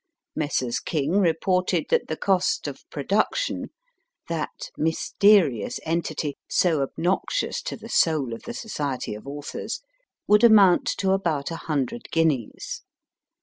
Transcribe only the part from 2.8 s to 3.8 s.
production